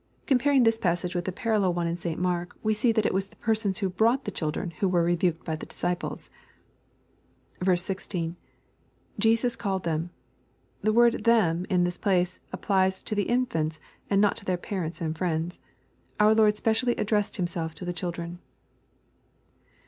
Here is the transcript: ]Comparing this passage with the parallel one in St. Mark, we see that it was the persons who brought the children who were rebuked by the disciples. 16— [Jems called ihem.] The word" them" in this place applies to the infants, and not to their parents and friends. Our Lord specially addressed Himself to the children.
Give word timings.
]Comparing 0.25 0.63
this 0.63 0.79
passage 0.79 1.13
with 1.13 1.25
the 1.25 1.31
parallel 1.31 1.75
one 1.75 1.85
in 1.85 1.95
St. 1.95 2.19
Mark, 2.19 2.55
we 2.63 2.73
see 2.73 2.91
that 2.91 3.05
it 3.05 3.13
was 3.13 3.27
the 3.27 3.35
persons 3.35 3.77
who 3.77 3.87
brought 3.91 4.25
the 4.25 4.31
children 4.31 4.71
who 4.79 4.89
were 4.89 5.03
rebuked 5.03 5.45
by 5.45 5.55
the 5.55 5.67
disciples. 5.67 6.31
16— 7.63 8.35
[Jems 9.19 9.55
called 9.55 9.83
ihem.] 9.83 10.09
The 10.81 10.91
word" 10.91 11.23
them" 11.25 11.67
in 11.69 11.83
this 11.83 11.99
place 11.99 12.39
applies 12.51 13.03
to 13.03 13.13
the 13.13 13.29
infants, 13.29 13.79
and 14.09 14.19
not 14.19 14.35
to 14.37 14.45
their 14.45 14.57
parents 14.57 15.01
and 15.01 15.15
friends. 15.15 15.59
Our 16.19 16.33
Lord 16.33 16.57
specially 16.57 16.95
addressed 16.95 17.37
Himself 17.37 17.75
to 17.75 17.85
the 17.85 17.93
children. 17.93 18.39